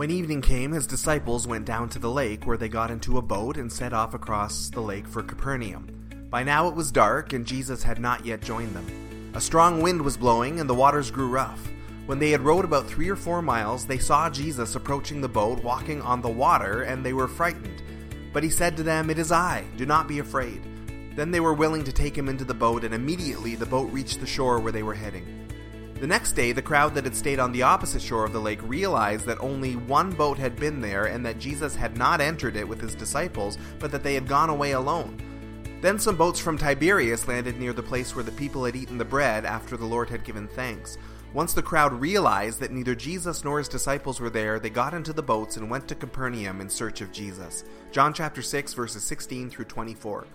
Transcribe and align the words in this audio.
When 0.00 0.10
evening 0.10 0.40
came, 0.40 0.72
his 0.72 0.86
disciples 0.86 1.46
went 1.46 1.66
down 1.66 1.90
to 1.90 1.98
the 1.98 2.10
lake, 2.10 2.46
where 2.46 2.56
they 2.56 2.70
got 2.70 2.90
into 2.90 3.18
a 3.18 3.22
boat 3.22 3.58
and 3.58 3.70
set 3.70 3.92
off 3.92 4.14
across 4.14 4.70
the 4.70 4.80
lake 4.80 5.06
for 5.06 5.22
Capernaum. 5.22 5.90
By 6.30 6.42
now 6.42 6.68
it 6.68 6.74
was 6.74 6.90
dark, 6.90 7.34
and 7.34 7.44
Jesus 7.44 7.82
had 7.82 8.00
not 8.00 8.24
yet 8.24 8.40
joined 8.40 8.74
them. 8.74 9.30
A 9.34 9.42
strong 9.42 9.82
wind 9.82 10.00
was 10.00 10.16
blowing, 10.16 10.58
and 10.58 10.70
the 10.70 10.74
waters 10.74 11.10
grew 11.10 11.28
rough. 11.28 11.60
When 12.06 12.18
they 12.18 12.30
had 12.30 12.40
rowed 12.40 12.64
about 12.64 12.88
three 12.88 13.10
or 13.10 13.14
four 13.14 13.42
miles, 13.42 13.84
they 13.84 13.98
saw 13.98 14.30
Jesus 14.30 14.74
approaching 14.74 15.20
the 15.20 15.28
boat, 15.28 15.62
walking 15.62 16.00
on 16.00 16.22
the 16.22 16.30
water, 16.30 16.80
and 16.84 17.04
they 17.04 17.12
were 17.12 17.28
frightened. 17.28 17.82
But 18.32 18.42
he 18.42 18.48
said 18.48 18.78
to 18.78 18.82
them, 18.82 19.10
It 19.10 19.18
is 19.18 19.30
I, 19.30 19.66
do 19.76 19.84
not 19.84 20.08
be 20.08 20.20
afraid. 20.20 20.62
Then 21.14 21.30
they 21.30 21.40
were 21.40 21.52
willing 21.52 21.84
to 21.84 21.92
take 21.92 22.16
him 22.16 22.30
into 22.30 22.46
the 22.46 22.54
boat, 22.54 22.84
and 22.84 22.94
immediately 22.94 23.54
the 23.54 23.66
boat 23.66 23.92
reached 23.92 24.20
the 24.20 24.26
shore 24.26 24.60
where 24.60 24.72
they 24.72 24.82
were 24.82 24.94
heading. 24.94 25.49
The 26.00 26.06
next 26.06 26.32
day, 26.32 26.52
the 26.52 26.62
crowd 26.62 26.94
that 26.94 27.04
had 27.04 27.14
stayed 27.14 27.38
on 27.38 27.52
the 27.52 27.60
opposite 27.60 28.00
shore 28.00 28.24
of 28.24 28.32
the 28.32 28.40
lake 28.40 28.62
realized 28.62 29.26
that 29.26 29.38
only 29.38 29.76
one 29.76 30.10
boat 30.10 30.38
had 30.38 30.56
been 30.56 30.80
there 30.80 31.04
and 31.04 31.26
that 31.26 31.38
Jesus 31.38 31.76
had 31.76 31.98
not 31.98 32.22
entered 32.22 32.56
it 32.56 32.66
with 32.66 32.80
his 32.80 32.94
disciples, 32.94 33.58
but 33.78 33.92
that 33.92 34.02
they 34.02 34.14
had 34.14 34.26
gone 34.26 34.48
away 34.48 34.72
alone. 34.72 35.20
Then 35.82 35.98
some 35.98 36.16
boats 36.16 36.40
from 36.40 36.56
Tiberias 36.56 37.28
landed 37.28 37.60
near 37.60 37.74
the 37.74 37.82
place 37.82 38.14
where 38.14 38.24
the 38.24 38.32
people 38.32 38.64
had 38.64 38.76
eaten 38.76 38.96
the 38.96 39.04
bread 39.04 39.44
after 39.44 39.76
the 39.76 39.84
Lord 39.84 40.08
had 40.08 40.24
given 40.24 40.48
thanks. 40.48 40.96
Once 41.34 41.52
the 41.52 41.62
crowd 41.62 41.92
realized 41.92 42.60
that 42.60 42.72
neither 42.72 42.94
Jesus 42.94 43.44
nor 43.44 43.58
his 43.58 43.68
disciples 43.68 44.20
were 44.20 44.30
there, 44.30 44.58
they 44.58 44.70
got 44.70 44.94
into 44.94 45.12
the 45.12 45.22
boats 45.22 45.58
and 45.58 45.68
went 45.68 45.86
to 45.88 45.94
Capernaum 45.94 46.62
in 46.62 46.70
search 46.70 47.02
of 47.02 47.12
Jesus. 47.12 47.62
John 47.92 48.14
chapter 48.14 48.40
6 48.40 48.72
verses 48.72 49.04
16 49.04 49.50
through 49.50 49.66
24. 49.66 50.26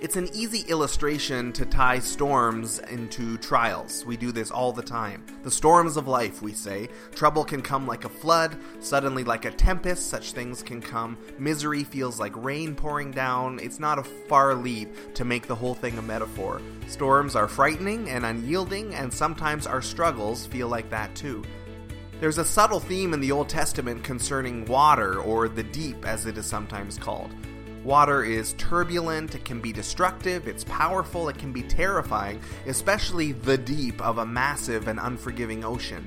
It's 0.00 0.16
an 0.16 0.30
easy 0.32 0.60
illustration 0.60 1.52
to 1.52 1.66
tie 1.66 1.98
storms 1.98 2.78
into 2.78 3.36
trials. 3.36 4.06
We 4.06 4.16
do 4.16 4.32
this 4.32 4.50
all 4.50 4.72
the 4.72 4.82
time. 4.82 5.26
The 5.42 5.50
storms 5.50 5.98
of 5.98 6.08
life, 6.08 6.40
we 6.40 6.54
say. 6.54 6.88
Trouble 7.14 7.44
can 7.44 7.60
come 7.60 7.86
like 7.86 8.06
a 8.06 8.08
flood, 8.08 8.56
suddenly 8.80 9.24
like 9.24 9.44
a 9.44 9.50
tempest, 9.50 10.08
such 10.08 10.32
things 10.32 10.62
can 10.62 10.80
come. 10.80 11.18
Misery 11.38 11.84
feels 11.84 12.18
like 12.18 12.34
rain 12.42 12.74
pouring 12.74 13.10
down. 13.10 13.58
It's 13.58 13.78
not 13.78 13.98
a 13.98 14.02
far 14.02 14.54
leap 14.54 15.12
to 15.16 15.26
make 15.26 15.46
the 15.46 15.54
whole 15.54 15.74
thing 15.74 15.98
a 15.98 16.02
metaphor. 16.02 16.62
Storms 16.86 17.36
are 17.36 17.46
frightening 17.46 18.08
and 18.08 18.24
unyielding, 18.24 18.94
and 18.94 19.12
sometimes 19.12 19.66
our 19.66 19.82
struggles 19.82 20.46
feel 20.46 20.68
like 20.68 20.88
that 20.88 21.14
too. 21.14 21.44
There's 22.20 22.38
a 22.38 22.44
subtle 22.44 22.80
theme 22.80 23.12
in 23.12 23.20
the 23.20 23.32
Old 23.32 23.50
Testament 23.50 24.02
concerning 24.02 24.64
water, 24.64 25.20
or 25.20 25.46
the 25.46 25.62
deep 25.62 26.06
as 26.06 26.24
it 26.24 26.38
is 26.38 26.46
sometimes 26.46 26.96
called. 26.96 27.34
Water 27.84 28.22
is 28.22 28.52
turbulent, 28.54 29.34
it 29.34 29.44
can 29.44 29.60
be 29.60 29.72
destructive, 29.72 30.46
it's 30.46 30.64
powerful, 30.64 31.30
it 31.30 31.38
can 31.38 31.52
be 31.52 31.62
terrifying, 31.62 32.40
especially 32.66 33.32
the 33.32 33.56
deep 33.56 34.00
of 34.02 34.18
a 34.18 34.26
massive 34.26 34.86
and 34.86 35.00
unforgiving 35.00 35.64
ocean. 35.64 36.06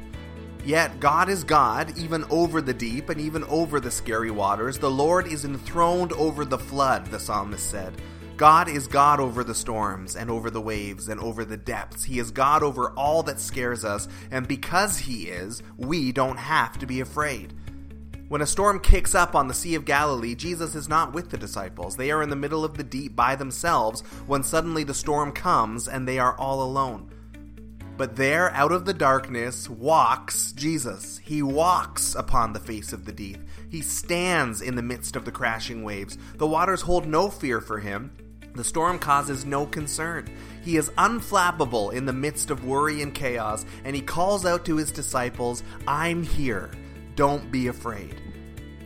Yet 0.64 1.00
God 1.00 1.30
is 1.30 1.44
God, 1.44 1.98
even 1.98 2.26
over 2.30 2.62
the 2.62 2.74
deep 2.74 3.10
and 3.10 3.20
even 3.20 3.44
over 3.46 3.80
the 3.80 3.92
scary 3.92 4.32
waters. 4.32 4.78
The 4.78 4.92
Lord 4.92 5.28
is 5.28 5.46
enthroned 5.46 6.14
over 6.14 6.46
the 6.46 6.60
flood, 6.60 7.08
the 7.08 7.20
psalmist 7.20 7.70
said. 7.70 7.94
God 8.38 8.68
is 8.68 8.88
God 8.88 9.20
over 9.20 9.44
the 9.44 9.56
storms 9.56 10.16
and 10.16 10.30
over 10.30 10.50
the 10.50 10.62
waves 10.62 11.08
and 11.08 11.20
over 11.20 11.44
the 11.44 11.58
depths. 11.58 12.04
He 12.04 12.20
is 12.20 12.32
God 12.32 12.64
over 12.64 12.92
all 12.92 13.24
that 13.24 13.40
scares 13.40 13.84
us, 13.84 14.08
and 14.32 14.48
because 14.48 14.98
He 15.00 15.24
is, 15.24 15.62
we 15.78 16.12
don't 16.12 16.38
have 16.38 16.78
to 16.80 16.86
be 16.86 17.00
afraid. 17.00 17.54
When 18.34 18.42
a 18.42 18.48
storm 18.48 18.80
kicks 18.80 19.14
up 19.14 19.36
on 19.36 19.48
the 19.48 19.54
Sea 19.54 19.76
of 19.76 19.86
Galilee, 19.86 20.34
Jesus 20.34 20.74
is 20.74 20.90
not 20.90 21.14
with 21.14 21.30
the 21.30 21.38
disciples. 21.38 21.96
They 21.96 22.10
are 22.10 22.24
in 22.24 22.32
the 22.32 22.36
middle 22.36 22.66
of 22.66 22.76
the 22.76 22.84
deep 22.84 23.16
by 23.16 23.36
themselves 23.36 24.02
when 24.26 24.42
suddenly 24.42 24.84
the 24.84 24.96
storm 24.96 25.32
comes 25.32 25.88
and 25.88 26.08
they 26.08 26.18
are 26.18 26.36
all 26.40 26.64
alone. 26.64 27.12
But 27.96 28.16
there, 28.16 28.50
out 28.50 28.72
of 28.72 28.86
the 28.86 28.94
darkness, 28.96 29.70
walks 29.70 30.52
Jesus. 30.54 31.20
He 31.20 31.44
walks 31.44 32.16
upon 32.16 32.54
the 32.54 32.60
face 32.60 32.92
of 32.92 33.06
the 33.06 33.12
deep. 33.12 33.38
He 33.70 33.84
stands 33.84 34.64
in 34.64 34.74
the 34.74 34.82
midst 34.82 35.16
of 35.16 35.26
the 35.26 35.32
crashing 35.32 35.84
waves. 35.84 36.18
The 36.38 36.48
waters 36.48 36.82
hold 36.82 37.06
no 37.06 37.30
fear 37.30 37.62
for 37.62 37.78
him. 37.78 38.18
The 38.56 38.64
storm 38.64 38.98
causes 38.98 39.46
no 39.46 39.68
concern. 39.68 40.28
He 40.64 40.78
is 40.78 40.90
unflappable 40.98 41.94
in 41.94 42.08
the 42.08 42.14
midst 42.14 42.50
of 42.50 42.66
worry 42.66 43.04
and 43.04 43.14
chaos, 43.14 43.64
and 43.84 43.96
he 43.96 44.02
calls 44.02 44.44
out 44.44 44.66
to 44.66 44.78
his 44.78 44.92
disciples, 44.92 45.62
I'm 45.88 46.24
here. 46.24 46.72
Don't 47.16 47.52
be 47.52 47.68
afraid. 47.68 48.23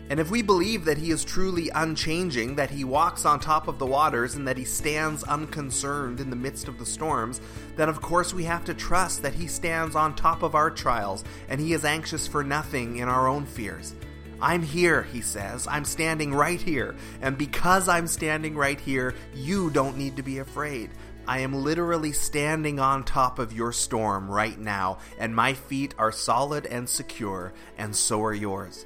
And 0.09 0.21
if 0.21 0.31
we 0.31 0.41
believe 0.41 0.85
that 0.85 0.97
he 0.97 1.11
is 1.11 1.25
truly 1.25 1.69
unchanging, 1.75 2.55
that 2.55 2.69
he 2.69 2.85
walks 2.85 3.25
on 3.25 3.39
top 3.39 3.67
of 3.67 3.77
the 3.77 3.85
waters, 3.85 4.35
and 4.35 4.47
that 4.47 4.57
he 4.57 4.63
stands 4.63 5.23
unconcerned 5.23 6.21
in 6.21 6.29
the 6.29 6.35
midst 6.35 6.69
of 6.69 6.79
the 6.79 6.85
storms, 6.85 7.41
then 7.75 7.89
of 7.89 8.01
course 8.01 8.33
we 8.33 8.45
have 8.45 8.63
to 8.65 8.73
trust 8.73 9.21
that 9.21 9.33
he 9.33 9.47
stands 9.47 9.95
on 9.95 10.15
top 10.15 10.43
of 10.43 10.55
our 10.55 10.71
trials, 10.71 11.25
and 11.49 11.59
he 11.59 11.73
is 11.73 11.83
anxious 11.83 12.25
for 12.25 12.43
nothing 12.43 12.97
in 12.97 13.09
our 13.09 13.27
own 13.27 13.45
fears. 13.45 13.95
I'm 14.39 14.61
here, 14.61 15.03
he 15.03 15.21
says. 15.21 15.67
I'm 15.67 15.83
standing 15.83 16.33
right 16.33 16.61
here. 16.61 16.95
And 17.21 17.37
because 17.37 17.89
I'm 17.89 18.07
standing 18.07 18.55
right 18.55 18.79
here, 18.79 19.15
you 19.33 19.71
don't 19.71 19.97
need 19.97 20.15
to 20.17 20.23
be 20.23 20.37
afraid. 20.37 20.91
I 21.27 21.39
am 21.39 21.53
literally 21.53 22.13
standing 22.13 22.79
on 22.79 23.03
top 23.03 23.39
of 23.39 23.51
your 23.51 23.73
storm 23.73 24.29
right 24.29 24.57
now, 24.57 24.99
and 25.19 25.35
my 25.35 25.53
feet 25.53 25.93
are 25.97 26.11
solid 26.11 26.65
and 26.65 26.87
secure, 26.87 27.51
and 27.77 27.93
so 27.93 28.23
are 28.23 28.33
yours. 28.33 28.85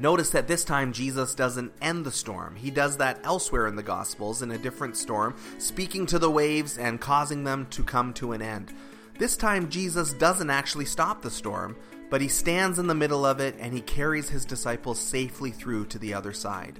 Notice 0.00 0.30
that 0.30 0.46
this 0.46 0.64
time 0.64 0.92
Jesus 0.92 1.34
doesn't 1.34 1.72
end 1.82 2.04
the 2.04 2.12
storm. 2.12 2.54
He 2.54 2.70
does 2.70 2.98
that 2.98 3.18
elsewhere 3.24 3.66
in 3.66 3.74
the 3.74 3.82
Gospels 3.82 4.42
in 4.42 4.52
a 4.52 4.58
different 4.58 4.96
storm, 4.96 5.34
speaking 5.58 6.06
to 6.06 6.20
the 6.20 6.30
waves 6.30 6.78
and 6.78 7.00
causing 7.00 7.42
them 7.42 7.66
to 7.70 7.82
come 7.82 8.14
to 8.14 8.30
an 8.32 8.40
end. 8.40 8.72
This 9.18 9.36
time 9.36 9.68
Jesus 9.68 10.12
doesn't 10.12 10.50
actually 10.50 10.84
stop 10.84 11.20
the 11.20 11.30
storm, 11.30 11.76
but 12.10 12.20
he 12.20 12.28
stands 12.28 12.78
in 12.78 12.86
the 12.86 12.94
middle 12.94 13.26
of 13.26 13.40
it 13.40 13.56
and 13.58 13.74
he 13.74 13.80
carries 13.80 14.28
his 14.28 14.44
disciples 14.44 15.00
safely 15.00 15.50
through 15.50 15.86
to 15.86 15.98
the 15.98 16.14
other 16.14 16.32
side. 16.32 16.78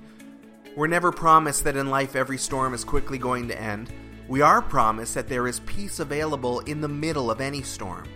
We're 0.77 0.87
never 0.87 1.11
promised 1.11 1.65
that 1.65 1.77
in 1.77 1.91
life 1.91 2.15
every 2.15 2.39
storm 2.39 2.73
is 2.73 2.85
quickly 2.85 3.19
going 3.19 3.49
to 3.49 3.61
end. 3.61 3.93
We 4.29 4.43
are 4.43 4.63
promised 4.63 5.15
that 5.15 5.29
there 5.29 5.49
is 5.49 5.59
peace 5.61 5.99
available 5.99 6.61
in 6.61 6.81
the 6.81 6.89
middle 6.89 7.33
of 7.33 7.41
any 7.41 7.63
storm. 7.63 8.07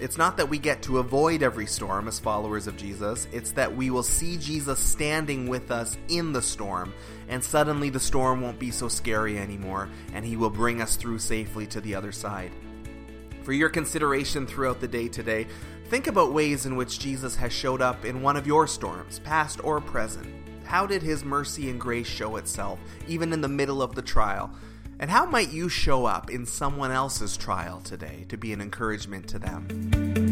It's 0.00 0.16
not 0.16 0.38
that 0.38 0.48
we 0.48 0.58
get 0.58 0.80
to 0.84 0.96
avoid 0.96 1.42
every 1.42 1.66
storm 1.66 2.08
as 2.08 2.18
followers 2.18 2.66
of 2.66 2.78
Jesus, 2.78 3.28
it's 3.32 3.52
that 3.52 3.76
we 3.76 3.90
will 3.90 4.02
see 4.02 4.38
Jesus 4.38 4.78
standing 4.78 5.46
with 5.46 5.70
us 5.70 5.98
in 6.08 6.32
the 6.32 6.40
storm, 6.40 6.94
and 7.28 7.44
suddenly 7.44 7.90
the 7.90 8.00
storm 8.00 8.40
won't 8.40 8.58
be 8.58 8.70
so 8.70 8.88
scary 8.88 9.38
anymore, 9.38 9.90
and 10.14 10.24
he 10.24 10.38
will 10.38 10.48
bring 10.48 10.80
us 10.80 10.96
through 10.96 11.18
safely 11.18 11.66
to 11.66 11.82
the 11.82 11.94
other 11.94 12.12
side. 12.12 12.50
For 13.42 13.52
your 13.52 13.68
consideration 13.68 14.46
throughout 14.46 14.80
the 14.80 14.88
day 14.88 15.06
today, 15.06 15.46
think 15.88 16.06
about 16.06 16.32
ways 16.32 16.64
in 16.64 16.76
which 16.76 16.98
Jesus 16.98 17.36
has 17.36 17.52
showed 17.52 17.82
up 17.82 18.06
in 18.06 18.22
one 18.22 18.38
of 18.38 18.46
your 18.46 18.66
storms, 18.66 19.18
past 19.18 19.62
or 19.62 19.82
present. 19.82 20.26
How 20.64 20.86
did 20.86 21.02
his 21.02 21.26
mercy 21.26 21.68
and 21.68 21.78
grace 21.78 22.06
show 22.06 22.36
itself, 22.36 22.78
even 23.06 23.34
in 23.34 23.42
the 23.42 23.48
middle 23.48 23.82
of 23.82 23.94
the 23.94 24.00
trial? 24.00 24.50
And 25.00 25.10
how 25.10 25.24
might 25.24 25.50
you 25.50 25.70
show 25.70 26.04
up 26.04 26.28
in 26.28 26.44
someone 26.44 26.90
else's 26.90 27.38
trial 27.38 27.80
today 27.80 28.26
to 28.28 28.36
be 28.36 28.52
an 28.52 28.60
encouragement 28.60 29.28
to 29.28 29.38
them? 29.38 30.29